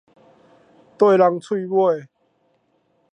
[0.97, 2.07] 綴人喙尾